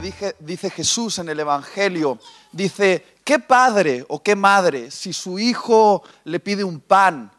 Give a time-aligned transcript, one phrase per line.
[0.00, 2.18] dice Jesús en el Evangelio.
[2.52, 7.30] Dice, ¿qué padre o qué madre si su hijo le pide un pan,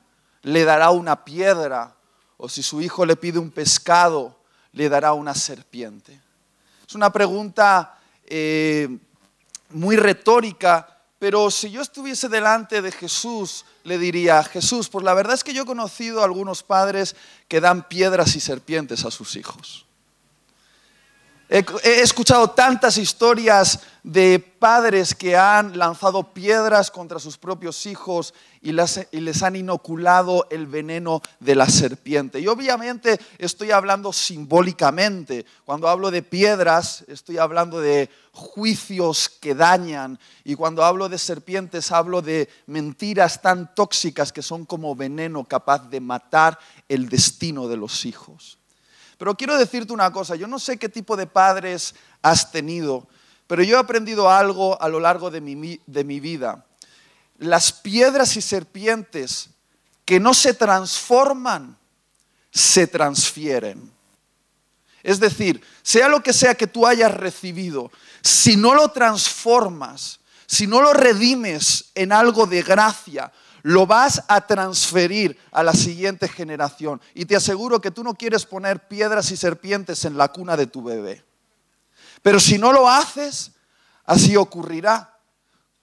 [0.44, 1.96] le dará una piedra?
[2.38, 4.36] O si su hijo le pide un pescado,
[4.74, 6.20] le dará una serpiente.
[6.88, 8.98] Es una pregunta eh,
[9.70, 10.88] muy retórica,
[11.20, 15.54] pero si yo estuviese delante de Jesús, le diría, Jesús, pues la verdad es que
[15.54, 17.16] yo he conocido a algunos padres
[17.48, 19.86] que dan piedras y serpientes a sus hijos.
[21.54, 28.72] He escuchado tantas historias de padres que han lanzado piedras contra sus propios hijos y
[28.72, 32.40] les, han inoculado el veneno de la serpiente.
[32.40, 35.46] Y obviamente estoy hablando simbólicamente.
[35.66, 40.18] Cuando hablo de piedras, estoy hablando de juicios que dañan.
[40.46, 45.90] Y cuando hablo de serpientes, hablo de mentiras tan tóxicas que son como veneno capaz
[45.90, 48.61] de matar el destino de los hijos.
[49.22, 53.08] Pero quiero decirte una cosa, yo no sé qué tipo de padres has tenido,
[53.46, 56.66] pero yo he aprendido algo a lo largo de mi, de mi vida.
[57.38, 59.52] Las piedras y serpientes
[60.06, 61.78] que no se transforman,
[62.50, 63.92] se transfieren.
[65.04, 67.92] Es decir, sea lo que sea que tú hayas recibido,
[68.24, 73.32] si no lo transformas, si no lo redimes en algo de gracia,
[73.64, 77.02] lo vas a transferir a la siguiente generación.
[77.14, 80.68] Y te aseguro que tú no quieres poner piedras y serpientes en la cuna de
[80.68, 81.24] tu bebé.
[82.22, 83.52] Pero si no lo haces,
[84.06, 85.18] así ocurrirá.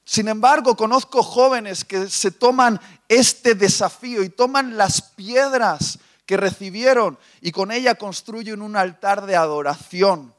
[0.05, 7.19] Sin embargo, conozco jóvenes que se toman este desafío y toman las piedras que recibieron
[7.41, 10.35] y con ella construyen un altar de adoración.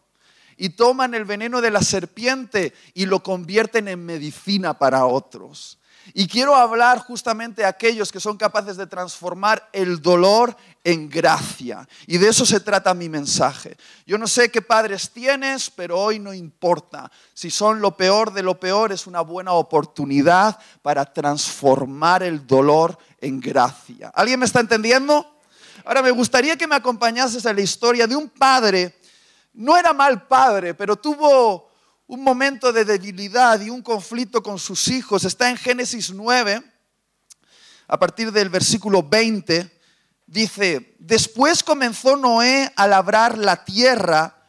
[0.58, 5.79] Y toman el veneno de la serpiente y lo convierten en medicina para otros.
[6.14, 11.88] Y quiero hablar justamente a aquellos que son capaces de transformar el dolor en gracia.
[12.08, 13.78] Y de eso se trata mi mensaje.
[14.06, 17.12] Yo no sé qué padres tienes, pero hoy no importa.
[17.34, 22.98] Si son lo peor de lo peor, es una buena oportunidad para transformar el dolor
[23.22, 24.12] en gracia.
[24.16, 25.40] ¿Alguien me está entendiendo?
[25.86, 29.00] Ahora me gustaría que me acompañases a la historia de un padre.
[29.54, 31.69] No era mal padre, pero tuvo
[32.10, 35.26] un momento de debilidad y un conflicto con sus hijos.
[35.26, 36.64] Está en Génesis 9,
[37.88, 39.80] a partir del versículo 20,
[40.26, 44.44] dice, después comenzó Noé a labrar la tierra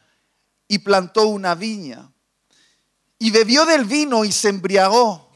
[0.68, 2.10] y plantó una viña.
[3.18, 5.30] Y bebió del vino y se embriagó.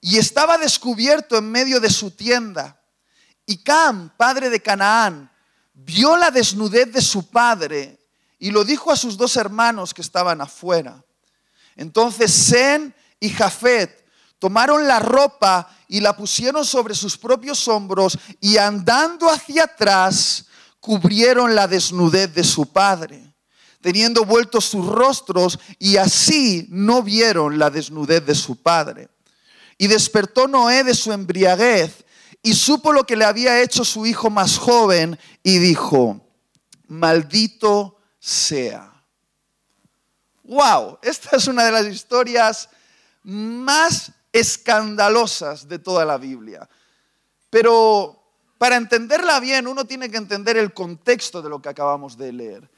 [0.00, 2.80] Y estaba descubierto en medio de su tienda.
[3.44, 5.30] Y Cam, padre de Canaán,
[5.74, 7.98] vio la desnudez de su padre
[8.38, 11.04] y lo dijo a sus dos hermanos que estaban afuera.
[11.78, 14.04] Entonces Zen y Jafet
[14.40, 20.46] tomaron la ropa y la pusieron sobre sus propios hombros y andando hacia atrás
[20.80, 23.32] cubrieron la desnudez de su padre,
[23.80, 29.08] teniendo vueltos sus rostros y así no vieron la desnudez de su padre.
[29.78, 32.04] Y despertó Noé de su embriaguez
[32.42, 36.26] y supo lo que le había hecho su hijo más joven y dijo,
[36.88, 38.87] maldito sea
[40.48, 42.68] wow, esta es una de las historias
[43.22, 46.68] más escandalosas de toda la Biblia.
[47.50, 48.18] Pero
[48.56, 52.68] para entenderla bien, uno tiene que entender el contexto de lo que acabamos de leer.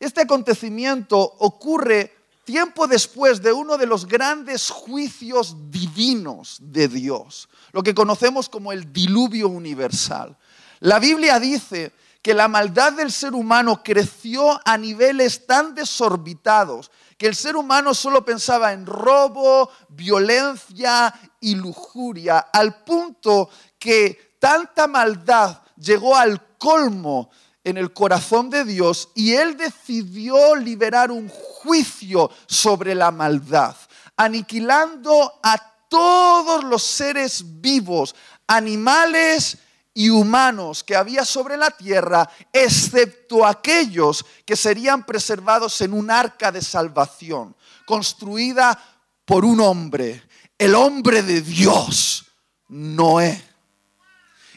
[0.00, 7.82] Este acontecimiento ocurre tiempo después de uno de los grandes juicios divinos de Dios, lo
[7.82, 10.36] que conocemos como el diluvio universal.
[10.80, 11.92] La Biblia dice
[12.28, 17.94] que la maldad del ser humano creció a niveles tan desorbitados que el ser humano
[17.94, 27.30] solo pensaba en robo, violencia y lujuria, al punto que tanta maldad llegó al colmo
[27.64, 33.74] en el corazón de Dios y Él decidió liberar un juicio sobre la maldad,
[34.18, 35.56] aniquilando a
[35.88, 38.14] todos los seres vivos,
[38.46, 39.56] animales
[39.98, 46.52] y humanos que había sobre la tierra, excepto aquellos que serían preservados en un arca
[46.52, 48.80] de salvación, construida
[49.24, 50.22] por un hombre,
[50.56, 52.26] el hombre de Dios,
[52.68, 53.42] Noé.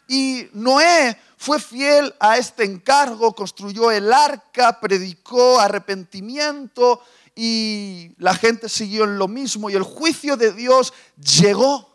[0.08, 7.02] Y Noé fue fiel a este encargo, construyó el arca, predicó arrepentimiento
[7.36, 11.91] y la gente siguió en lo mismo y el juicio de Dios llegó.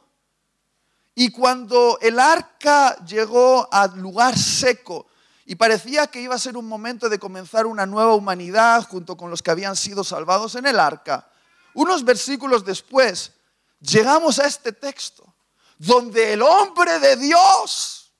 [1.18, 5.06] Y cuando el arca llegó al lugar seco
[5.46, 9.30] y parecía que iba a ser un momento de comenzar una nueva humanidad junto con
[9.30, 11.26] los que habían sido salvados en el arca,
[11.72, 13.32] unos versículos después
[13.80, 15.34] llegamos a este texto
[15.78, 18.12] donde el hombre de Dios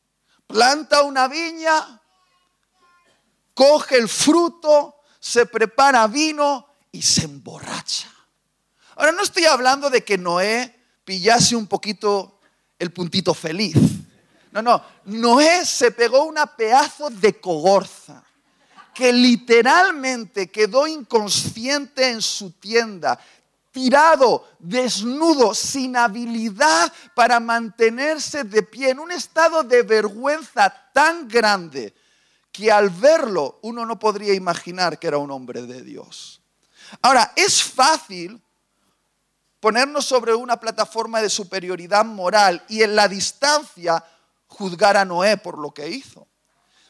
[0.46, 2.00] planta una viña,
[3.52, 8.10] coge el fruto, se prepara vino y se emborracha.
[8.94, 10.72] Ahora no estoy hablando de que Noé
[11.04, 12.36] pillase un poquito
[12.78, 13.76] el puntito feliz.
[14.52, 18.23] No, no, Noé se pegó una pedazo de cogorza
[18.94, 23.20] que literalmente quedó inconsciente en su tienda,
[23.70, 31.94] tirado, desnudo, sin habilidad para mantenerse de pie, en un estado de vergüenza tan grande
[32.50, 36.40] que al verlo uno no podría imaginar que era un hombre de Dios.
[37.02, 38.40] Ahora, es fácil
[39.67, 44.01] ponernos sobre una plataforma de superioridad moral y en la distancia
[44.47, 46.29] juzgar a Noé por lo que hizo.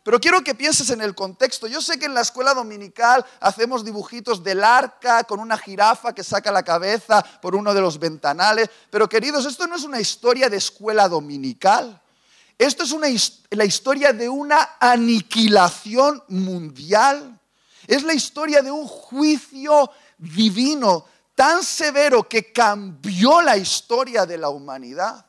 [0.02, 1.68] Pero quiero que pienses en el contexto.
[1.68, 6.22] Yo sé que en la escuela dominical hacemos dibujitos del arca con una jirafa que
[6.22, 8.68] saca la cabeza por uno de los ventanales.
[8.90, 11.98] Pero queridos, esto no es una historia de escuela dominical.
[12.58, 17.40] Esto es la historia de una aniquilación mundial.
[17.86, 24.48] Es la historia de un juicio divino tan severo que cambió la historia de la
[24.48, 25.24] humanidad.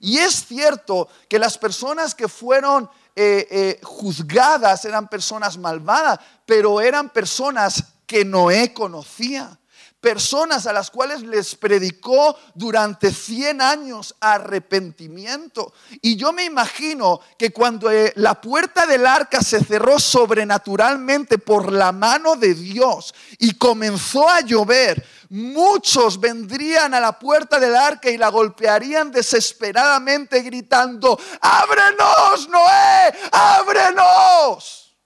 [0.00, 6.80] Y es cierto que las personas que fueron eh, eh, juzgadas eran personas malvadas, pero
[6.80, 9.58] eran personas que Noé conocía.
[10.00, 15.72] Personas a las cuales les predicó durante 100 años arrepentimiento.
[16.00, 21.72] Y yo me imagino que cuando eh, la puerta del arca se cerró sobrenaturalmente por
[21.72, 28.10] la mano de Dios y comenzó a llover, muchos vendrían a la puerta del arca
[28.10, 34.96] y la golpearían desesperadamente gritando, ábrenos, Noé, ábrenos.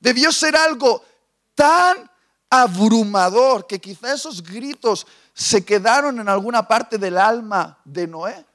[0.00, 1.04] Debió ser algo
[1.54, 2.10] tan
[2.50, 8.46] abrumador que quizá esos gritos se quedaron en alguna parte del alma de Noé.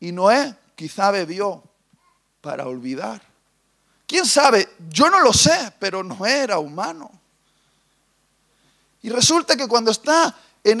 [0.00, 1.62] Y Noé quizá bebió
[2.40, 3.22] para olvidar.
[4.06, 4.68] ¿Quién sabe?
[4.88, 7.21] Yo no lo sé, pero Noé era humano.
[9.02, 10.80] Y resulta que cuando está en,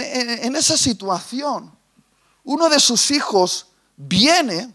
[0.56, 1.76] esa situación,
[2.44, 3.66] uno de sus hijos
[3.96, 4.74] viene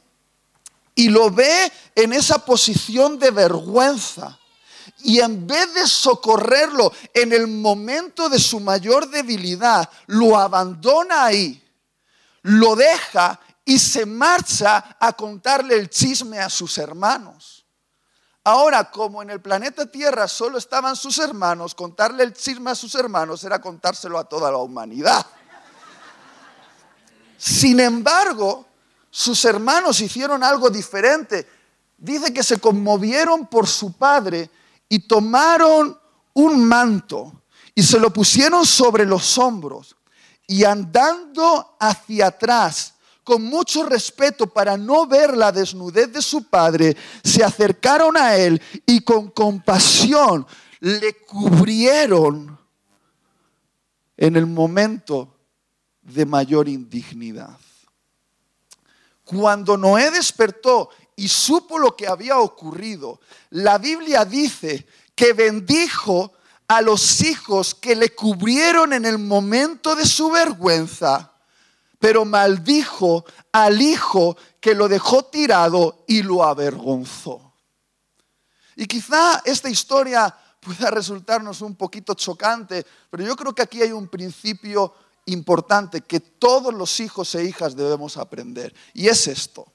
[0.94, 4.38] y lo ve en esa posición de vergüenza.
[5.00, 11.64] Y en vez de socorrerlo en el momento de su mayor debilidad, lo abandona ahí,
[12.42, 17.57] lo deja y se marcha a contarle el chisme a sus hermanos.
[18.48, 22.96] Ahora, como en el planeta Tierra solo estaban sus hermanos, contarle el chisme a sus
[22.96, 25.26] hermanos era contárselo a toda la humanidad.
[27.38, 28.66] Sin embargo,
[29.10, 31.46] sus hermanos hicieron algo diferente.
[31.98, 34.50] Dice que se conmovieron por su padre
[34.88, 36.00] y tomaron
[36.34, 37.42] un manto
[37.76, 39.98] y se lo pusieron sobre los hombros
[40.48, 42.94] y andando hacia atrás
[43.28, 48.62] con mucho respeto para no ver la desnudez de su padre, se acercaron a él
[48.86, 50.48] y con compasión
[50.80, 52.58] le cubrieron
[54.16, 55.36] en el momento
[56.04, 57.58] de mayor indignidad.
[59.26, 63.20] Cuando Noé despertó y supo lo que había ocurrido,
[63.50, 66.32] la Biblia dice que bendijo
[66.66, 71.34] a los hijos que le cubrieron en el momento de su vergüenza
[72.00, 77.54] pero maldijo al hijo que lo dejó tirado y lo avergonzó.
[78.76, 83.92] Y quizá esta historia pueda resultarnos un poquito chocante, pero yo creo que aquí hay
[83.92, 84.94] un principio
[85.26, 89.72] importante que todos los hijos e hijas debemos aprender, y es esto.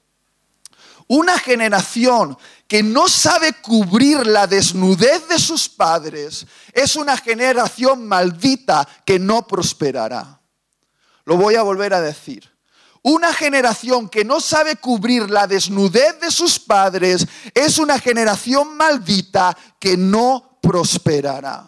[1.09, 2.39] Una generación
[2.69, 9.47] que no sabe cubrir la desnudez de sus padres es una generación maldita que no
[9.47, 10.42] prosperará.
[11.25, 12.51] Lo voy a volver a decir.
[13.03, 19.57] Una generación que no sabe cubrir la desnudez de sus padres es una generación maldita
[19.81, 21.67] que no prosperará.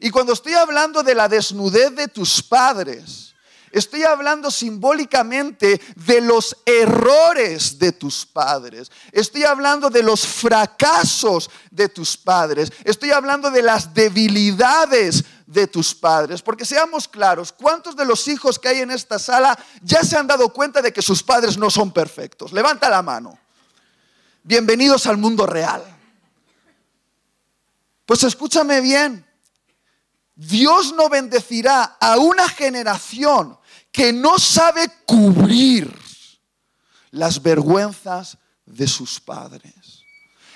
[0.00, 3.34] Y cuando estoy hablando de la desnudez de tus padres,
[3.74, 8.88] Estoy hablando simbólicamente de los errores de tus padres.
[9.10, 12.72] Estoy hablando de los fracasos de tus padres.
[12.84, 16.42] Estoy hablando de las debilidades de tus padres.
[16.42, 20.26] Porque seamos claros, ¿cuántos de los hijos que hay en esta sala ya se han
[20.26, 22.52] dado cuenta de que sus padres no son perfectos?
[22.52, 23.38] Levanta la mano.
[24.42, 25.82] Bienvenidos al mundo real.
[28.04, 29.24] Pues escúchame bien.
[30.34, 33.56] Dios no bendecirá a una generación
[33.92, 35.96] que no sabe cubrir
[37.12, 40.02] las vergüenzas de sus padres.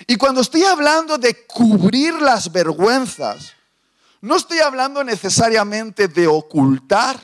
[0.05, 3.53] Y cuando estoy hablando de cubrir las vergüenzas,
[4.21, 7.19] no estoy hablando necesariamente de ocultar,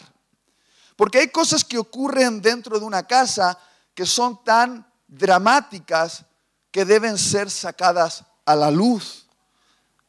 [0.95, 3.57] porque hay cosas que ocurren dentro de una casa
[3.93, 6.25] que son tan dramáticas
[6.71, 9.27] que deben ser sacadas a la luz.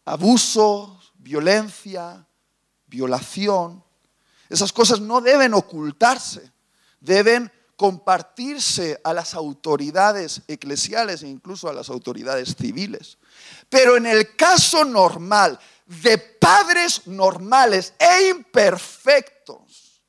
[0.05, 2.25] Abusos, violencia,
[2.87, 3.85] violación.
[4.49, 6.53] Esas cosas no deben ocultarse,
[7.01, 13.19] deben compartirse a las autoridades eclesiales e incluso a las autoridades civiles.
[13.69, 20.03] Pero en el caso normal de padres normales e imperfectos,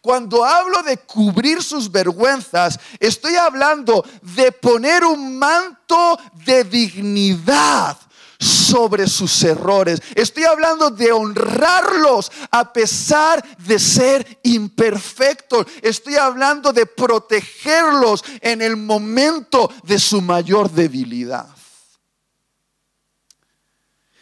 [0.00, 7.98] cuando hablo de cubrir sus vergüenzas, estoy hablando de poner un manto de dignidad
[8.40, 10.00] sobre sus errores.
[10.14, 15.66] Estoy hablando de honrarlos a pesar de ser imperfectos.
[15.82, 21.48] Estoy hablando de protegerlos en el momento de su mayor debilidad.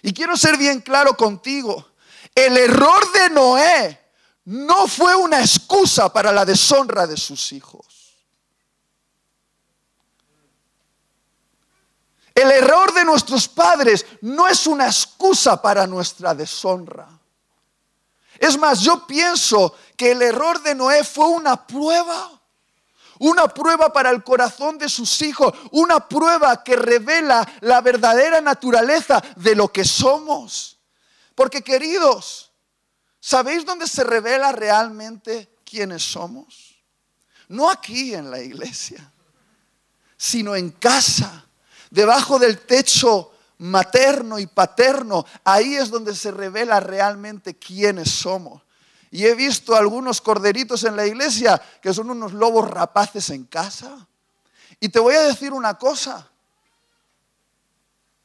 [0.02, 1.92] Y quiero ser bien claro contigo.
[2.34, 4.00] El error de Noé
[4.44, 7.97] no fue una excusa para la deshonra de sus hijos.
[12.38, 17.08] El error de nuestros padres no es una excusa para nuestra deshonra.
[18.38, 22.40] Es más, yo pienso que el error de Noé fue una prueba.
[23.18, 25.52] Una prueba para el corazón de sus hijos.
[25.72, 30.78] Una prueba que revela la verdadera naturaleza de lo que somos.
[31.34, 32.52] Porque queridos,
[33.18, 36.84] ¿sabéis dónde se revela realmente quiénes somos?
[37.48, 39.12] No aquí en la iglesia,
[40.16, 41.47] sino en casa
[41.90, 48.62] debajo del techo materno y paterno, ahí es donde se revela realmente quiénes somos.
[49.10, 54.06] Y he visto algunos corderitos en la iglesia que son unos lobos rapaces en casa.
[54.80, 56.28] Y te voy a decir una cosa.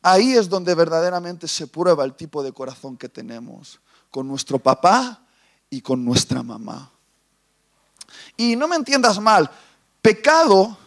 [0.01, 3.79] Ahí es donde verdaderamente se prueba el tipo de corazón que tenemos
[4.11, 5.25] con nuestro papá
[5.69, 6.91] y con nuestra mamá.
[8.35, 9.49] Y no me entiendas mal,
[10.01, 10.77] pecado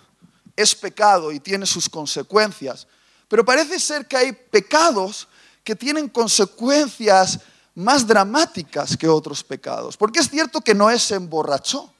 [0.56, 2.86] es pecado y tiene sus consecuencias.
[3.28, 5.28] Pero parece ser que hay pecados
[5.62, 7.40] que tienen consecuencias
[7.74, 9.96] más dramáticas que otros pecados.
[9.96, 11.92] Porque es cierto que Noé se emborrachó.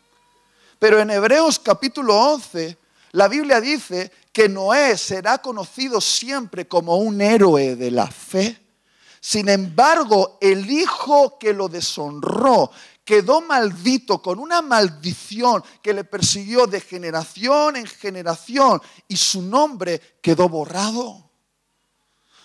[0.79, 2.79] Pero en Hebreos capítulo 11,
[3.13, 8.61] la Biblia dice que Noé será conocido siempre como un héroe de la fe.
[9.21, 12.71] Sin embargo, el hijo que lo deshonró,
[13.07, 20.19] quedó maldito con una maldición que le persiguió de generación en generación y su nombre
[20.21, 21.31] quedó borrado.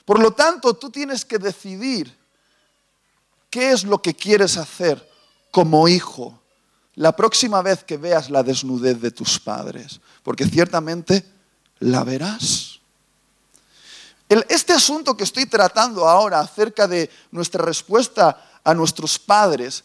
[0.06, 2.16] Por lo tanto, tú tienes que decidir
[3.50, 5.10] qué es lo que quieres hacer
[5.50, 6.40] como hijo
[6.94, 11.26] la próxima vez que veas la desnudez de tus padres, porque ciertamente
[11.80, 12.80] la verás.
[14.30, 19.84] este asunto que estoy tratando ahora acerca de nuestra respuesta a nuestros padres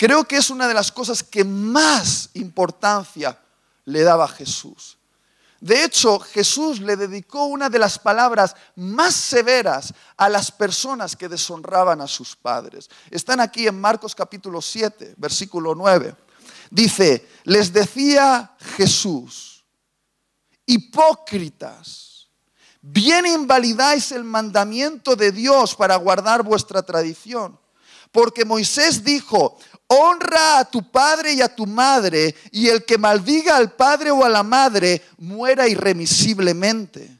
[0.00, 3.38] creo que es una de las cosas que más importancia
[3.84, 4.96] le daba a Jesús.
[5.60, 11.28] De hecho, Jesús le dedicó una de las palabras más severas a las personas que
[11.28, 12.88] deshonraban a sus padres.
[13.10, 16.16] Están aquí en Marcos capítulo 7, versículo 9.
[16.70, 19.66] Dice, les decía Jesús,
[20.64, 22.30] hipócritas,
[22.80, 27.60] bien invalidáis el mandamiento de Dios para guardar vuestra tradición.
[28.12, 29.56] Porque Moisés dijo,
[29.92, 34.24] honra a tu padre y a tu madre, y el que maldiga al padre o
[34.24, 37.10] a la madre muera irremisiblemente.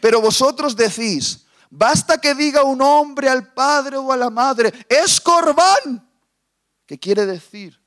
[0.00, 5.20] Pero vosotros decís, basta que diga un hombre al padre o a la madre, es
[5.20, 6.08] corbán,
[6.86, 7.80] que quiere decir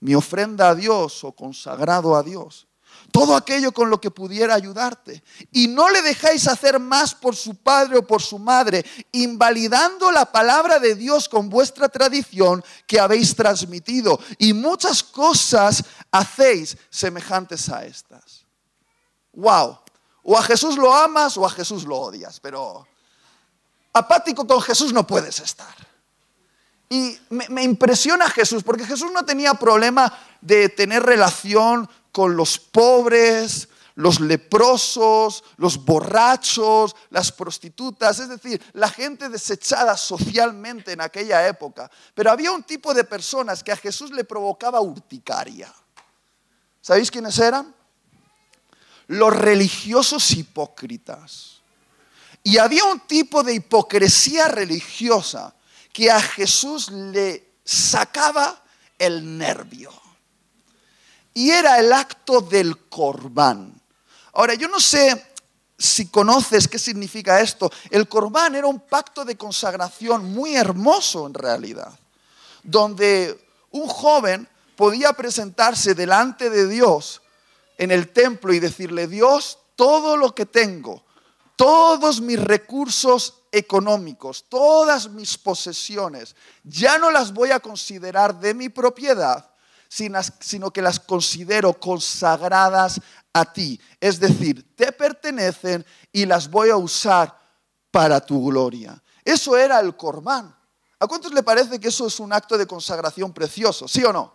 [0.00, 2.67] mi ofrenda a Dios o consagrado a Dios
[3.10, 5.22] todo aquello con lo que pudiera ayudarte.
[5.52, 10.30] Y no le dejáis hacer más por su padre o por su madre, invalidando la
[10.30, 14.18] palabra de Dios con vuestra tradición que habéis transmitido.
[14.38, 18.44] Y muchas cosas hacéis semejantes a estas.
[19.32, 19.78] Wow.
[20.22, 22.86] O a Jesús lo amas o a Jesús lo odias, pero
[23.92, 25.74] apático con Jesús no puedes estar.
[26.90, 31.88] Y me, me, impresiona Jesús, porque Jesús no tenía problema de tener relación
[32.18, 40.90] con los pobres, los leprosos, los borrachos, las prostitutas, es decir, la gente desechada socialmente
[40.90, 41.88] en aquella época.
[42.16, 45.72] Pero había un tipo de personas que a Jesús le provocaba urticaria.
[46.80, 47.72] ¿Sabéis quiénes eran?
[49.06, 51.60] Los religiosos hipócritas.
[52.42, 55.54] Y había un tipo de hipocresía religiosa
[55.92, 58.60] que a Jesús le sacaba
[58.98, 60.07] el nervio
[61.34, 63.80] y era el acto del corbán.
[64.32, 65.26] Ahora, yo no sé
[65.78, 67.70] si conoces qué significa esto.
[67.90, 71.96] El corbán era un pacto de consagración muy hermoso en realidad,
[72.62, 77.22] donde un joven podía presentarse delante de Dios
[77.76, 81.04] en el templo y decirle, Dios, todo lo que tengo,
[81.54, 88.68] todos mis recursos económicos, todas mis posesiones, ya no las voy a considerar de mi
[88.68, 89.50] propiedad,
[89.88, 93.00] sino que las considero consagradas
[93.32, 93.80] a ti.
[94.00, 97.38] Es decir, te pertenecen y las voy a usar
[97.90, 99.02] para tu gloria.
[99.24, 100.54] Eso era el corbán.
[101.00, 103.86] ¿A cuántos le parece que eso es un acto de consagración precioso?
[103.86, 104.34] ¿Sí o no?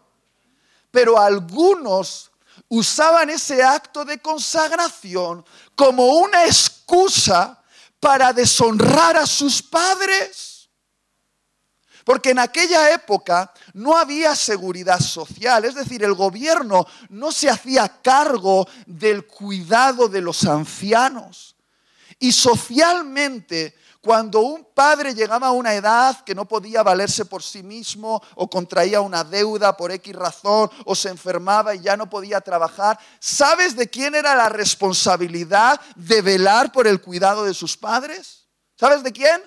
[0.92, 2.32] Pero algunos
[2.70, 5.44] usaban ese acto de consagración
[5.76, 7.62] como una excusa
[8.00, 10.53] para deshonrar a sus padres.
[12.04, 18.02] Porque en aquella época no había seguridad social, es decir, el gobierno no se hacía
[18.02, 21.56] cargo del cuidado de los ancianos.
[22.20, 27.64] Y socialmente cuando un padre llegaba a una edad que no podía valerse por sí
[27.64, 32.42] mismo o contraía una deuda por X razón o se enfermaba y ya no podía
[32.42, 38.46] trabajar, ¿sabes de quién era la responsabilidad de velar por el cuidado de sus padres?
[38.76, 39.42] ¿Sabes de quién?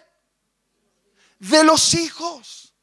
[1.38, 2.74] De los hijos.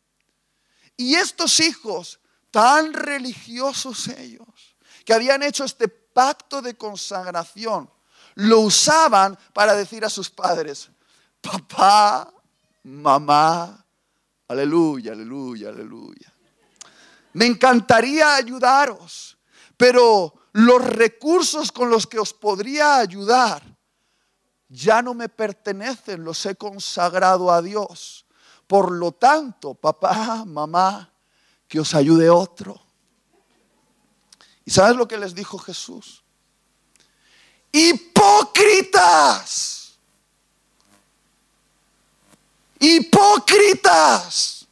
[0.95, 2.19] Y estos hijos,
[2.51, 7.89] tan religiosos ellos, que habían hecho este pacto de consagración,
[8.35, 10.89] lo usaban para decir a sus padres,
[11.41, 12.31] papá,
[12.83, 13.85] mamá,
[14.47, 16.33] aleluya, aleluya, aleluya.
[17.33, 19.37] Me encantaría ayudaros,
[19.75, 23.63] pero los recursos con los que os podría ayudar
[24.69, 28.22] ya no me pertenecen, los he consagrado a Dios.
[28.73, 31.13] Por lo tanto, papá, mamá,
[31.67, 32.81] que os ayude otro.
[34.65, 36.23] ¿Y sabes lo que les dijo Jesús?
[37.71, 39.13] Hipócritas.
[42.79, 44.62] Hipócritas.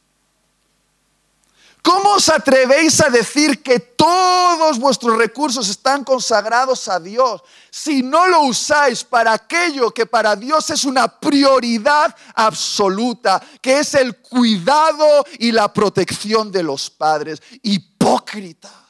[1.82, 8.28] ¿Cómo os atrevéis a decir que todos vuestros recursos están consagrados a Dios si no
[8.28, 15.24] lo usáis para aquello que para Dios es una prioridad absoluta, que es el cuidado
[15.40, 17.42] y la protección de los padres?
[17.62, 18.81] Hipócritas.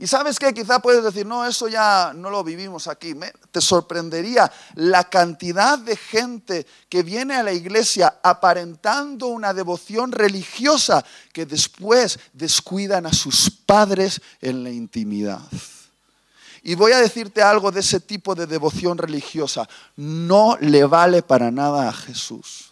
[0.00, 3.16] Y sabes que quizá puedes decir, no, eso ya no lo vivimos aquí.
[3.50, 11.04] te sorprendería la cantidad de gente que viene a la iglesia aparentando una devoción religiosa
[11.32, 15.42] que después descuidan a sus padres en la intimidad.
[16.62, 19.68] Y voy a decirte algo de ese tipo de devoción religiosa.
[19.96, 22.67] No le vale para nada a Jesús.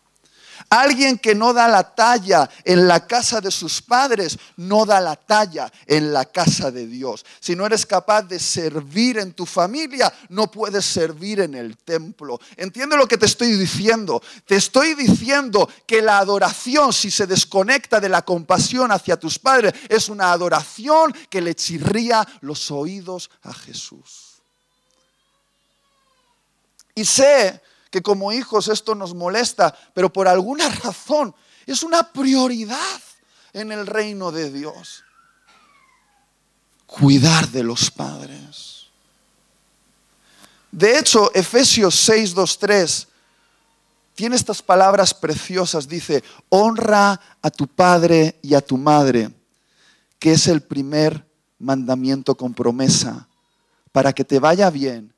[0.68, 5.14] Alguien que no da la talla en la casa de sus padres, no da la
[5.14, 7.24] talla en la casa de Dios.
[7.38, 12.40] Si no eres capaz de servir en tu familia, no puedes servir en el templo.
[12.57, 14.20] ¿Entiende lo que te estoy diciendo?
[14.44, 19.72] Te estoy diciendo que la adoración, si se desconecta de la compasión hacia tus padres,
[19.88, 24.42] es una adoración que le chirría los oídos a Jesús.
[26.94, 31.35] Y sé que como hijos esto nos molesta, pero por alguna razón
[31.66, 33.01] es una prioridad
[33.53, 35.05] en el reino de Dios.
[36.87, 38.87] Cuidar de los padres.
[40.70, 43.09] De hecho, Efesios 6, 2, 3
[44.14, 45.88] tiene estas palabras preciosas.
[45.88, 49.31] Dice, honra a tu padre y a tu madre,
[50.18, 51.27] que es el primer
[51.59, 53.29] mandamiento con promesa,
[53.92, 55.14] para que te vaya bien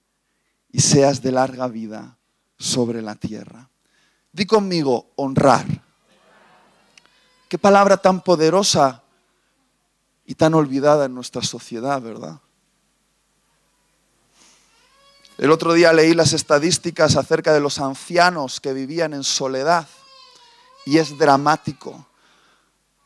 [0.71, 2.18] y seas de larga vida
[2.59, 3.69] sobre la tierra.
[4.33, 5.67] Di conmigo, honrar.
[7.49, 9.03] Qué palabra tan poderosa
[10.27, 12.41] y tan olvidada en nuestra sociedad, ¿verdad?
[15.39, 19.89] El otro día leí las estadísticas acerca de los ancianos que vivían en soledad
[20.85, 22.07] y es dramático.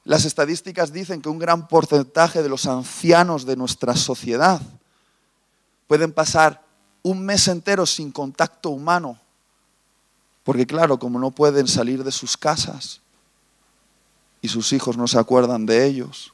[0.04, 4.60] Las estadísticas dicen que un gran porcentaje de los ancianos de nuestra sociedad
[5.86, 6.64] pueden pasar
[7.02, 9.21] un mes entero sin contacto humano
[10.44, 13.00] porque claro, como no pueden salir de sus casas
[14.40, 16.32] y sus hijos no se acuerdan de ellos.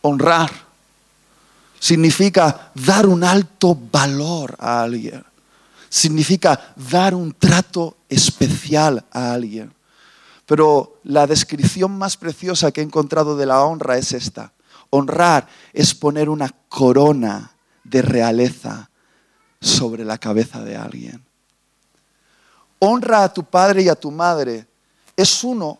[0.00, 0.50] Honrar
[1.78, 5.24] significa dar un alto valor a alguien.
[5.88, 9.72] Significa dar un trato especial a alguien.
[10.46, 14.52] Pero la descripción más preciosa que he encontrado de la honra es esta.
[14.90, 17.52] Honrar es poner una corona
[17.84, 18.90] de realeza
[19.60, 21.31] sobre la cabeza de alguien
[22.84, 24.66] honra a tu padre y a tu madre
[25.16, 25.78] es uno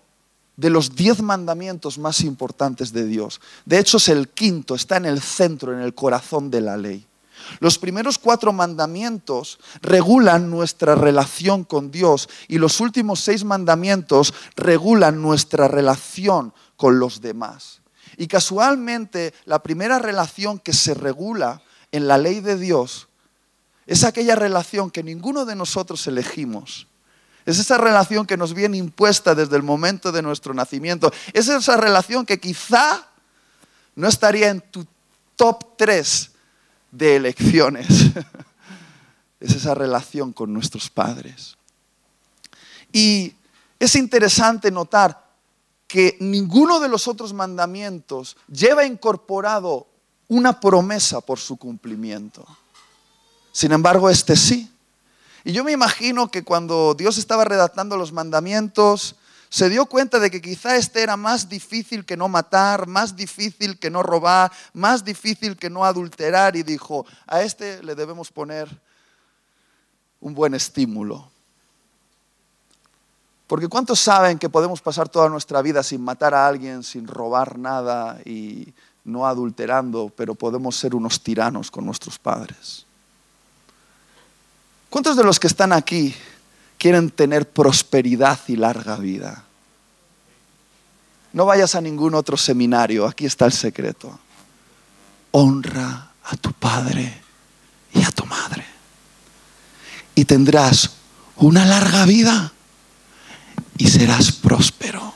[0.56, 3.40] de los diez mandamientos más importantes de Dios.
[3.64, 7.04] De hecho, es el quinto, está en el centro, en el corazón de la ley.
[7.58, 15.20] Los primeros cuatro mandamientos regulan nuestra relación con Dios y los últimos seis mandamientos regulan
[15.20, 17.80] nuestra relación con los demás.
[18.16, 23.08] Y casualmente la primera relación que se regula en la ley de Dios
[23.88, 26.86] es aquella relación que ninguno de nosotros elegimos.
[27.44, 31.12] Es esa relación que nos viene impuesta desde el momento de nuestro nacimiento.
[31.32, 33.06] Es esa relación que quizá
[33.94, 34.86] no estaría en tu
[35.36, 36.30] top 3
[36.90, 37.88] de elecciones.
[39.40, 41.56] Es esa relación con nuestros padres.
[42.92, 43.34] Y
[43.80, 45.32] es interesante notar
[45.88, 49.88] que ninguno de los otros mandamientos lleva incorporado
[50.28, 52.46] una promesa por su cumplimiento.
[53.50, 54.70] Sin embargo, este sí.
[55.44, 59.16] Y yo me imagino que cuando Dios estaba redactando los mandamientos,
[59.52, 63.78] se dio cuenta de que quizá este era más difícil que no matar, más difícil
[63.78, 68.80] que no robar, más difícil que no adulterar y dijo, a este le debemos poner
[70.20, 71.30] un buen estímulo.
[73.46, 77.58] Porque ¿cuántos saben que podemos pasar toda nuestra vida sin matar a alguien, sin robar
[77.58, 78.72] nada y
[79.04, 82.86] no adulterando, pero podemos ser unos tiranos con nuestros padres?
[84.92, 86.14] ¿Cuántos de los que están aquí
[86.76, 89.42] quieren tener prosperidad y larga vida?
[91.32, 94.20] No vayas a ningún otro seminario, aquí está el secreto.
[95.30, 97.22] Honra a tu padre
[97.94, 98.66] y a tu madre.
[100.14, 100.90] Y tendrás
[101.36, 102.52] una larga vida
[103.78, 105.14] y serás próspero.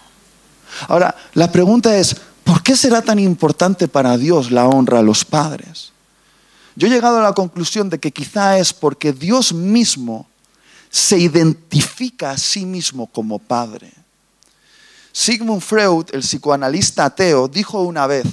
[0.88, 5.26] Ahora, la pregunta es, ¿por qué será tan importante para Dios la honra a los
[5.26, 5.92] padres?
[6.76, 10.26] Yo he llegado a la conclusión de que quizá es porque Dios mismo
[10.90, 13.90] se identifica a sí mismo como padre.
[15.10, 18.26] Sigmund Freud, el psicoanalista ateo, dijo una vez,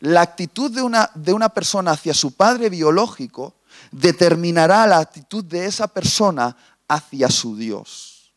[0.00, 3.54] la actitud de una, de una persona hacia su padre biológico
[3.90, 6.54] determinará la actitud de esa persona
[6.86, 8.32] hacia su Dios.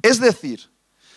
[0.00, 0.70] Es decir,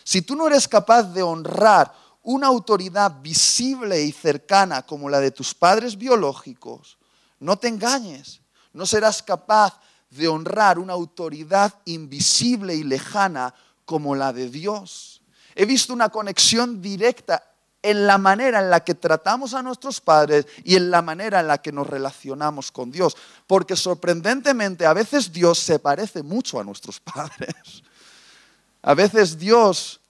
[0.04, 5.32] si tú no eres capaz de honrar una autoridad visible y cercana como la de
[5.32, 6.98] tus padres biológicos,
[7.40, 8.42] no te engañes,
[8.74, 9.80] no serás capaz
[10.10, 13.54] de honrar una autoridad invisible y lejana
[13.86, 15.22] como la de Dios.
[15.56, 17.44] He visto una conexión directa
[17.82, 21.48] en la manera en la que tratamos a nuestros padres y en la manera en
[21.48, 23.18] la que nos relacionamos con Dios.
[23.48, 27.84] Porque sorprendentemente a veces Dios se parece mucho a nuestros padres.
[28.82, 30.01] A veces Dios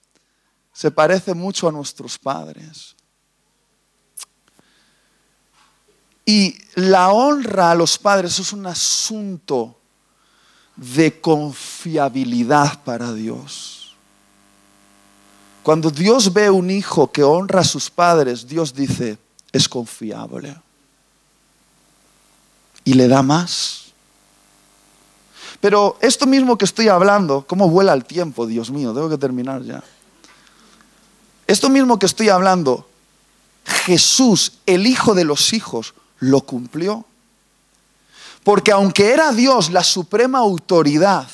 [0.72, 2.96] se parece mucho a nuestros padres.
[6.24, 9.76] Y la honra a los padres es un asunto
[10.76, 13.94] de confiabilidad para Dios.
[15.62, 19.18] Cuando Dios ve un hijo que honra a sus padres, Dios dice,
[19.52, 20.56] es confiable.
[22.84, 23.92] Y le da más.
[25.60, 28.92] Pero esto mismo que estoy hablando, ¿cómo vuela el tiempo, Dios mío?
[28.92, 29.82] Tengo que terminar ya.
[31.46, 32.88] Esto mismo que estoy hablando,
[33.64, 37.04] Jesús, el Hijo de los hijos, lo cumplió.
[38.44, 41.28] Porque aunque era Dios la suprema autoridad,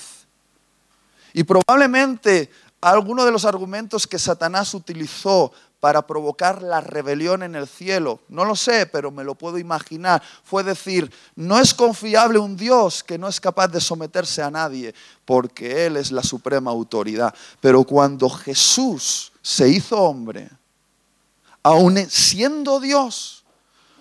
[1.32, 7.68] y probablemente alguno de los argumentos que Satanás utilizó para provocar la rebelión en el
[7.68, 12.56] cielo, no lo sé, pero me lo puedo imaginar, fue decir, no es confiable un
[12.56, 14.94] Dios que no es capaz de someterse a nadie,
[15.24, 17.32] porque Él es la suprema autoridad.
[17.60, 20.50] Pero cuando Jesús se hizo hombre,
[21.62, 23.46] aun siendo Dios,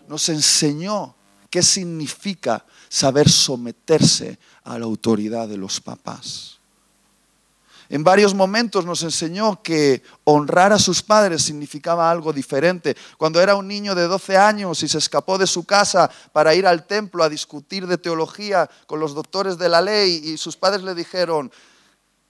[0.09, 1.15] nos enseñó
[1.49, 6.59] qué significa saber someterse a la autoridad de los papás.
[7.87, 12.97] En varios momentos nos enseñó que honrar a sus padres significaba algo diferente.
[13.17, 16.67] Cuando era un niño de 12 años y se escapó de su casa para ir
[16.67, 20.83] al templo a discutir de teología con los doctores de la ley y sus padres
[20.83, 21.49] le dijeron,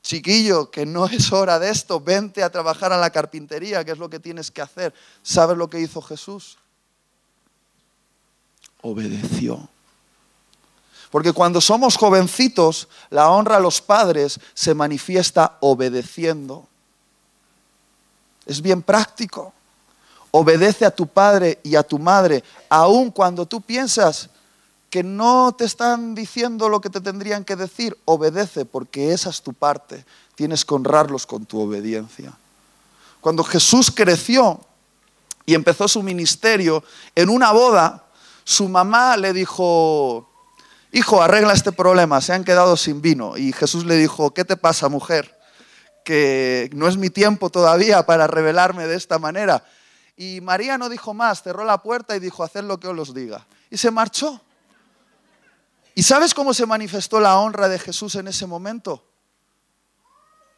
[0.08, 3.98] chiquillo, que no es hora de esto, vente a trabajar a la carpintería, que es
[3.98, 4.94] lo que tienes que hacer.
[5.22, 6.58] ¿Sabes lo que hizo Jesús?
[8.82, 9.68] Obedeció.
[11.12, 16.68] Porque cuando somos jovencitos, la honra a los padres se manifiesta obedeciendo.
[18.46, 19.54] Es bien práctico.
[20.32, 24.30] Obedece a tu padre y a tu madre, aun cuando tú piensas
[24.90, 29.42] que no te están diciendo lo que te tendrían que decir, obedece porque esa es
[29.42, 30.06] tu parte.
[30.36, 32.34] Tienes que honrarlos con tu obediencia.
[33.20, 34.62] Cuando Jesús creció
[35.46, 36.84] y empezó su ministerio,
[37.16, 38.06] en una boda,
[38.44, 40.30] su mamá le dijo,
[40.94, 43.36] hijo, arregla este problema, se han quedado sin vino.
[43.38, 45.38] Y Jesús le dijo, ¿qué te pasa, mujer?
[46.06, 49.66] Que no es mi tiempo todavía para revelarme de esta manera.
[50.16, 53.46] Y María no dijo más, cerró la puerta y dijo, haced lo que os diga.
[53.70, 54.42] Y se marchó.
[55.98, 59.04] ¿Y sabes cómo se manifestó la honra de Jesús en ese momento?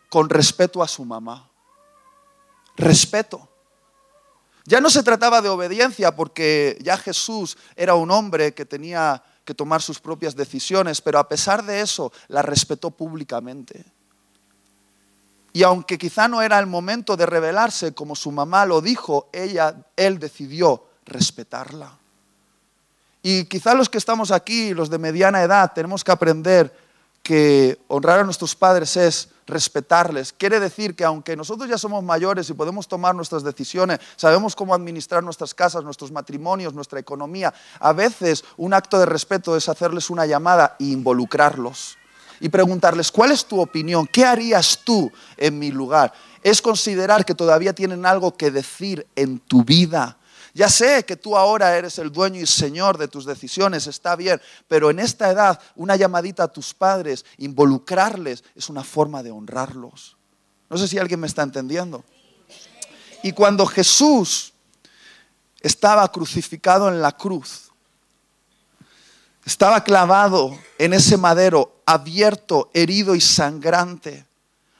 [0.09, 1.49] Con respeto a su mamá.
[2.75, 3.47] Respeto.
[4.65, 9.55] Ya no se trataba de obediencia porque ya Jesús era un hombre que tenía que
[9.55, 13.85] tomar sus propias decisiones, pero a pesar de eso la respetó públicamente.
[15.53, 19.87] Y aunque quizá no era el momento de rebelarse como su mamá lo dijo, ella,
[19.95, 21.97] él decidió respetarla.
[23.21, 26.73] Y quizá los que estamos aquí, los de mediana edad, tenemos que aprender
[27.21, 30.31] que honrar a nuestros padres es respetarles.
[30.31, 34.73] Quiere decir que aunque nosotros ya somos mayores y podemos tomar nuestras decisiones, sabemos cómo
[34.73, 40.09] administrar nuestras casas, nuestros matrimonios, nuestra economía, a veces un acto de respeto es hacerles
[40.09, 41.97] una llamada e involucrarlos
[42.39, 44.07] y preguntarles, ¿cuál es tu opinión?
[44.07, 46.13] ¿Qué harías tú en mi lugar?
[46.41, 50.18] Es considerar que todavía tienen algo que decir en tu vida
[50.53, 54.41] ya sé que tú ahora eres el dueño y señor de tus decisiones, está bien,
[54.67, 60.17] pero en esta edad una llamadita a tus padres, involucrarles, es una forma de honrarlos.
[60.69, 62.03] No sé si alguien me está entendiendo.
[63.23, 64.53] Y cuando Jesús
[65.61, 67.71] estaba crucificado en la cruz,
[69.45, 74.25] estaba clavado en ese madero, abierto, herido y sangrante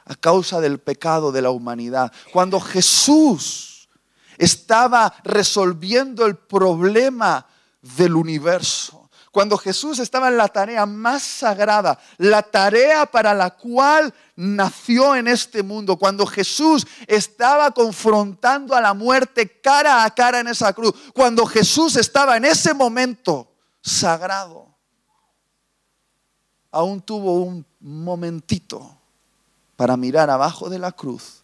[0.05, 2.11] a causa del pecado de la humanidad.
[2.31, 3.68] Cuando Jesús
[4.39, 7.45] estaba resolviendo el problema
[7.81, 9.09] del universo.
[9.31, 15.27] Cuando Jesús estaba en la tarea más sagrada, la tarea para la cual nació en
[15.27, 20.93] este mundo, cuando Jesús estaba confrontando a la muerte cara a cara en esa cruz,
[21.13, 24.67] cuando Jesús estaba en ese momento sagrado,
[26.71, 28.97] aún tuvo un momentito
[29.75, 31.38] para mirar abajo de la cruz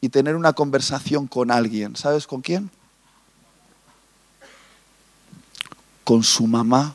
[0.00, 1.96] y tener una conversación con alguien.
[1.96, 2.70] ¿Sabes con quién?
[6.04, 6.94] Con su mamá.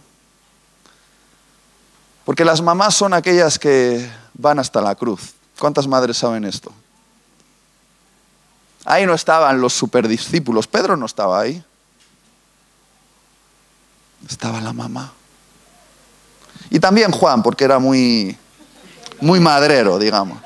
[2.25, 5.33] Porque las mamás son aquellas que van hasta la cruz.
[5.59, 6.71] ¿Cuántas madres saben esto?
[8.85, 10.67] Ahí no estaban los superdiscípulos.
[10.67, 11.63] Pedro no estaba ahí.
[14.27, 15.13] Estaba la mamá.
[16.69, 18.37] Y también Juan, porque era muy,
[19.19, 20.39] muy madrero, digamos.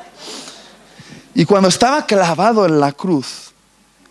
[1.37, 3.51] Y cuando estaba clavado en la cruz,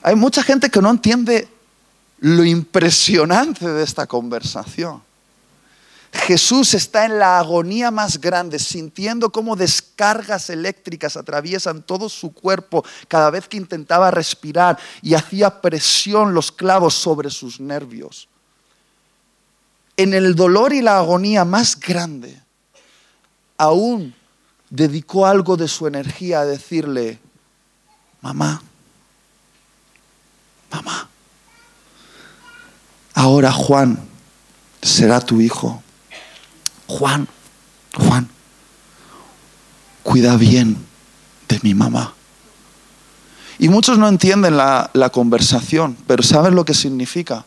[0.01, 1.49] hay mucha gente que no entiende
[2.21, 5.03] lo impresionante de esta conversación.
[6.13, 12.85] Jesús está en la agonía más grande, sintiendo cómo descargas eléctricas atraviesan todo su cuerpo
[13.09, 18.29] cada vez que intentaba respirar y hacía presión los clavos sobre sus nervios.
[19.97, 22.41] En el dolor y la agonía más grande,
[23.59, 24.15] aún
[24.71, 27.19] dedicó algo de su energía a decirle,
[28.21, 28.63] mamá,
[30.71, 31.09] mamá,
[33.15, 33.99] ahora Juan
[34.83, 35.83] será tu hijo.
[36.87, 37.27] Juan,
[37.95, 38.29] Juan,
[40.03, 40.77] cuida bien
[41.49, 42.15] de mi mamá.
[43.59, 47.45] Y muchos no entienden la, la conversación, pero ¿saben lo que significa?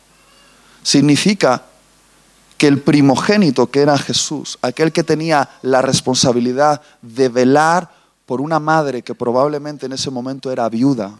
[0.82, 1.64] Significa
[2.60, 7.90] que el primogénito que era Jesús, aquel que tenía la responsabilidad de velar
[8.26, 11.10] por una madre que probablemente en ese momento era viuda,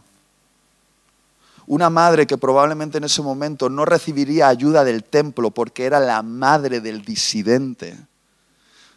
[1.67, 6.23] una madre que probablemente en ese momento no recibiría ayuda del templo porque era la
[6.23, 7.97] madre del disidente.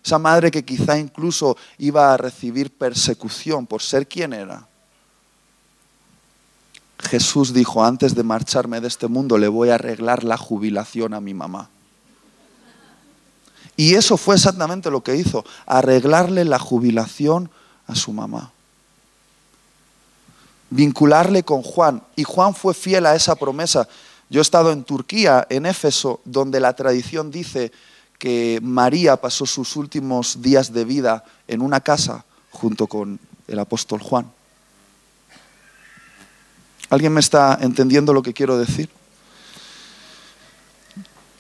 [0.04, 4.68] Esa madre que quizá incluso iba a recibir persecución por ser quien era.
[7.00, 11.22] Jesús dijo, antes de marcharme de este mundo le voy a arreglar la jubilación a
[11.22, 11.70] mi mamá.
[13.76, 17.50] Y eso fue exactamente lo que hizo, arreglarle la jubilación
[17.88, 18.52] a su mamá.
[20.70, 22.04] Vincularle con Juan.
[22.16, 23.88] Y Juan fue fiel a esa promesa.
[24.30, 27.72] Yo he estado en Turquía, en Éfeso, donde la tradición dice
[28.20, 34.02] que María pasó sus últimos días de vida en una casa junto con el apóstol
[34.02, 34.32] Juan.
[36.90, 38.90] ¿Alguien me está entendiendo lo que quiero decir?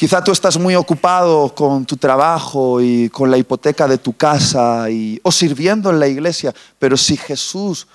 [0.03, 4.87] Quizá tú estás muy ocupado con tu trabajo y con la hipoteca de tu casa
[5.23, 7.87] o sirviendo en la iglesia, pero si Jesús,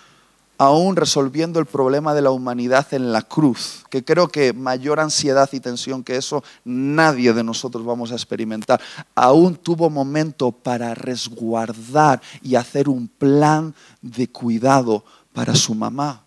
[0.57, 5.51] aún resolviendo el problema de la humanidad en la cruz, que creo que mayor ansiedad
[5.53, 8.81] y tensión que eso nadie de nosotros vamos a experimentar,
[9.15, 16.23] aún tuvo momento para resguardar y hacer un plan de cuidado para su mamá,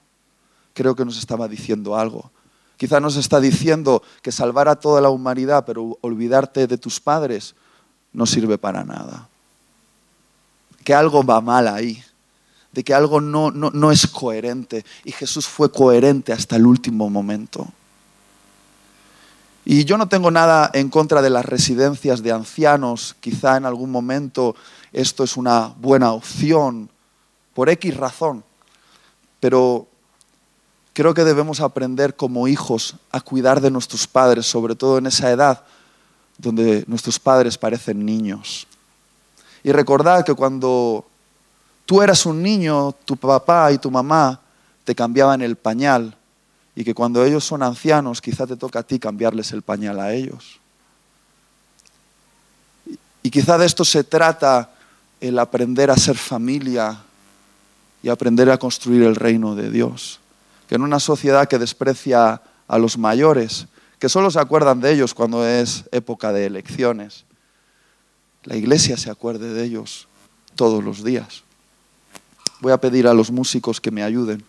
[0.76, 2.30] creo que nos estaba diciendo algo.
[2.82, 7.54] Quizá nos está diciendo que salvar a toda la humanidad, pero olvidarte de tus padres,
[8.12, 9.30] no sirve para nada.
[10.84, 12.04] Que algo va mal ahí,
[12.72, 14.84] de que algo no, no, no es coherente.
[15.06, 17.67] Y Jesús fue coherente hasta el último momento.
[19.63, 23.15] Y yo no tengo nada en contra de las residencias de ancianos.
[23.20, 24.56] Quizá en algún momento
[24.91, 26.89] esto es una buena opción,
[27.54, 28.44] por X razón.
[29.39, 29.91] Pero
[30.94, 35.32] creo que debemos aprender como hijos a cuidar de nuestros padres, sobre todo en esa
[35.32, 35.64] edad
[36.38, 38.68] donde nuestros padres parecen niños.
[39.64, 41.06] Y recordad que cuando
[41.86, 44.40] tú eras un niño, tu papá y tu mamá
[44.84, 46.16] te cambiaban el pañal
[46.76, 50.14] y que cuando ellos son ancianos quizá te toca a ti cambiarles el pañal a
[50.14, 50.60] ellos.
[53.24, 54.72] Y quizá de esto se trata
[55.20, 57.04] el aprender a ser familia
[58.02, 60.21] y aprender a construir el reino de Dios.
[60.72, 63.68] Que en una sociedad que desprecia a los mayores,
[64.00, 67.26] que solo se acuerdan de ellos cuando es época de elecciones,
[68.46, 70.08] la iglesia se acuerde de ellos
[70.56, 71.44] todos los días.
[72.62, 74.46] Voy a pedir a los músicos que me ayuden.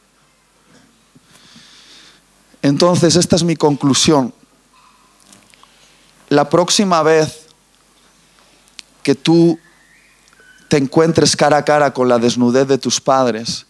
[2.63, 4.33] Entonces, esta es mi conclusión.
[6.29, 7.49] La próxima vez
[9.03, 9.59] que tú
[10.69, 13.67] te encuentres cara a cara con la desnudez de tus padres,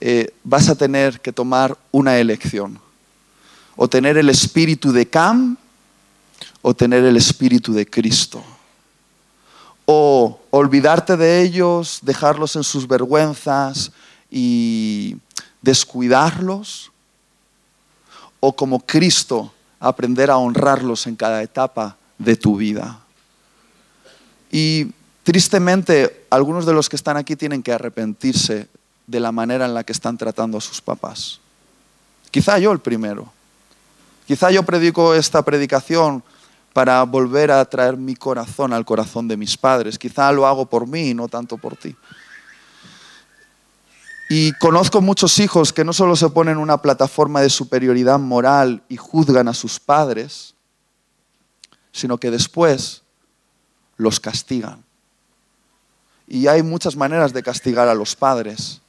[0.00, 2.78] eh, vas a tener que tomar una elección.
[3.76, 5.56] O tener el espíritu de Cam
[6.62, 8.42] o tener el espíritu de Cristo.
[9.84, 13.92] O olvidarte de ellos, dejarlos en sus vergüenzas
[14.30, 15.16] y
[15.60, 16.90] descuidarlos.
[18.40, 23.00] O como Cristo, aprender a honrarlos en cada etapa de tu vida.
[24.50, 24.92] Y
[25.24, 28.68] Tristemente, algunos de los que están aquí tienen que arrepentirse
[29.06, 31.40] de la manera en la que están tratando a sus papás.
[32.30, 33.32] Quizá yo el primero.
[34.26, 36.22] Quizá yo predico esta predicación
[36.72, 39.98] para volver a traer mi corazón al corazón de mis padres.
[39.98, 41.94] Quizá lo hago por mí y no tanto por ti.
[44.28, 48.82] Y conozco muchos hijos que no solo se ponen en una plataforma de superioridad moral
[48.88, 50.54] y juzgan a sus padres,
[51.92, 53.02] sino que después
[53.96, 54.82] los castigan.
[56.26, 58.80] Y hay muchas maneras de castigar a los padres.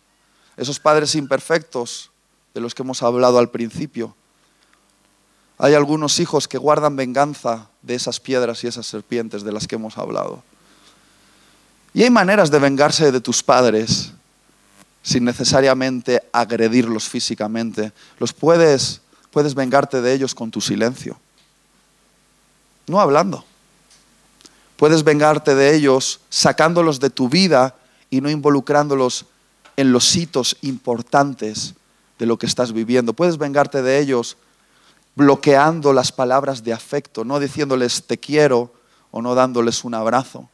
[0.57, 2.11] Esos padres imperfectos
[2.53, 4.15] de los que hemos hablado al principio.
[5.57, 9.75] Hay algunos hijos que guardan venganza de esas piedras y esas serpientes de las que
[9.75, 10.43] hemos hablado.
[11.93, 14.11] Y hay maneras de vengarse de tus padres
[15.01, 17.93] sin necesariamente agredirlos físicamente.
[18.19, 21.17] Los puedes, puedes vengarte de ellos con tu silencio.
[22.87, 23.45] No hablando.
[24.77, 27.75] Puedes vengarte de ellos sacándolos de tu vida
[28.09, 29.25] y no involucrándolos
[29.77, 31.75] en los hitos importantes
[32.17, 33.13] de lo que estás viviendo.
[33.13, 34.37] Puedes vengarte de ellos
[35.15, 38.73] bloqueando las palabras de afecto, no diciéndoles te quiero
[39.11, 40.49] o no dándoles un abrazo.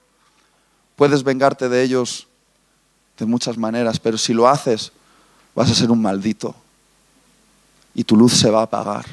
[0.96, 2.28] Puedes vengarte de ellos
[3.18, 4.92] de muchas maneras, pero si lo haces
[5.56, 6.56] vas a ser un maldito
[7.94, 9.06] y tu luz se va a apagar.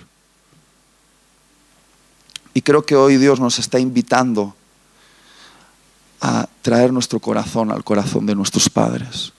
[2.55, 4.55] Y creo que hoy Dios nos está invitando
[6.21, 9.33] a traer nuestro corazón al corazón de nuestros padres.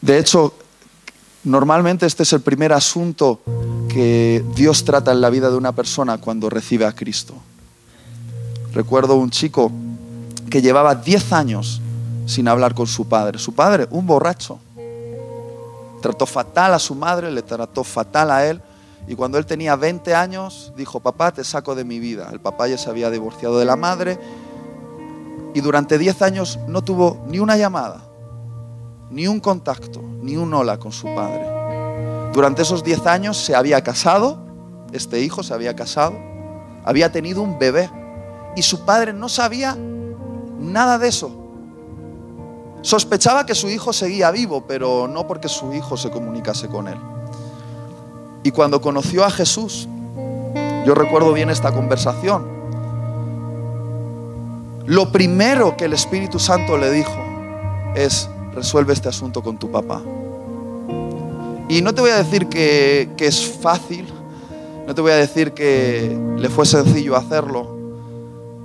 [0.00, 0.54] De hecho,
[1.44, 3.40] normalmente este es el primer asunto
[3.88, 7.34] que Dios trata en la vida de una persona cuando recibe a Cristo.
[8.72, 9.70] Recuerdo un chico
[10.48, 11.80] que llevaba 10 años
[12.26, 13.38] sin hablar con su padre.
[13.38, 14.58] Su padre, un borracho.
[16.00, 18.62] Trató fatal a su madre, le trató fatal a él.
[19.08, 22.28] Y cuando él tenía 20 años, dijo, papá, te saco de mi vida.
[22.32, 24.18] El papá ya se había divorciado de la madre
[25.54, 28.02] y durante 10 años no tuvo ni una llamada,
[29.10, 31.44] ni un contacto, ni un hola con su padre.
[32.32, 34.38] Durante esos 10 años se había casado,
[34.92, 36.14] este hijo se había casado,
[36.84, 37.90] había tenido un bebé
[38.56, 39.76] y su padre no sabía
[40.58, 41.30] nada de eso.
[42.82, 46.98] Sospechaba que su hijo seguía vivo, pero no porque su hijo se comunicase con él.
[48.42, 49.86] Y cuando conoció a Jesús,
[50.86, 52.60] yo recuerdo bien esta conversación,
[54.86, 57.14] lo primero que el Espíritu Santo le dijo
[57.94, 60.02] es, resuelve este asunto con tu papá.
[61.68, 64.08] Y no te voy a decir que, es fácil,
[64.86, 67.78] no te voy a decir que le fue sencillo hacerlo.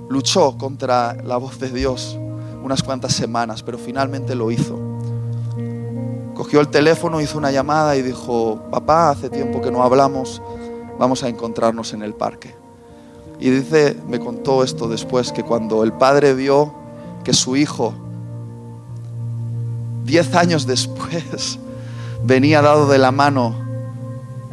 [0.08, 2.18] Luchó contra la voz de Dios
[2.64, 4.76] unas cuantas semanas, pero finalmente lo hizo.
[6.34, 10.42] Cogió el teléfono, hizo una llamada y dijo, papá, hace tiempo que no hablamos,
[10.98, 12.54] vamos a encontrarnos en el parque.
[13.38, 16.74] Y dice, me contó esto después, que cuando el padre vio
[17.22, 17.94] que su hijo,
[20.06, 21.58] diez años después,
[22.24, 23.54] venía dado de la mano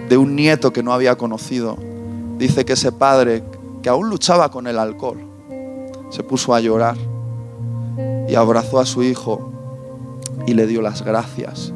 [0.10, 1.78] de un nieto que no había conocido,
[2.38, 3.44] dice que ese padre,
[3.82, 5.20] que aún luchaba con el alcohol,
[6.10, 6.98] se puso a llorar
[8.28, 9.52] y abrazó a su hijo
[10.46, 11.72] y le dio las gracias.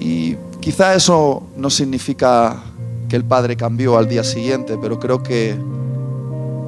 [0.00, 2.62] Y quizá eso no significa
[3.08, 5.58] que el padre cambió al día siguiente, pero creo que,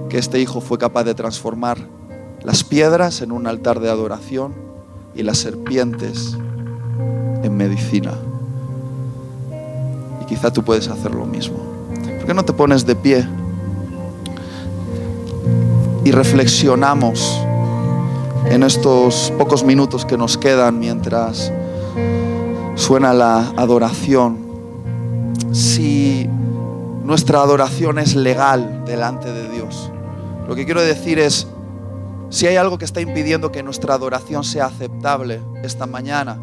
[0.08, 1.78] que este hijo fue capaz de transformar
[2.42, 4.69] las piedras en un altar de adoración
[5.14, 6.36] y las serpientes
[7.42, 8.12] en medicina.
[10.28, 11.56] quizá tú puedes hacer lo mismo.
[12.18, 13.26] ¿Por qué no te pones de pie
[16.04, 17.40] y reflexionamos
[18.48, 21.52] en estos pocos minutos que nos quedan mientras
[22.76, 24.38] suena la adoración?
[25.50, 26.28] Si
[27.04, 29.90] nuestra adoración es legal delante de Dios.
[30.46, 31.48] Lo que quiero decir es,
[32.30, 36.40] si hay algo que está impidiendo que nuestra adoración sea aceptable esta mañana,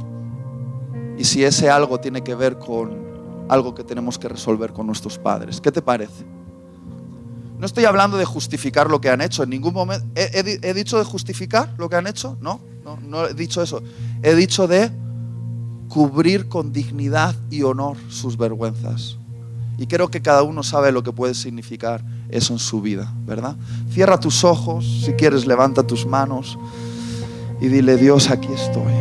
[1.18, 3.08] y si ese algo tiene que ver con
[3.50, 5.60] algo que tenemos que resolver con nuestros padres.
[5.62, 6.26] ¿Qué te parece?
[7.58, 10.06] No estoy hablando de justificar lo que han hecho en ningún momento.
[10.16, 12.38] ¿He, dicho de justificar lo que han hecho?
[12.40, 13.82] No, no, no he dicho eso.
[14.22, 14.92] He dicho de
[15.88, 19.18] cubrir con dignidad y honor sus vergüenzas.
[19.78, 23.56] Y creo que cada uno sabe lo que puede significar eso en su vida, ¿verdad?
[23.92, 26.58] Cierra tus ojos, si quieres levanta tus manos
[27.62, 28.94] y dile, Dios, aquí estoy.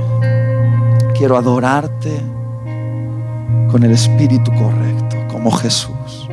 [1.17, 2.21] Quiero adorarte
[3.71, 6.26] con el espíritu correcto, como Jesús.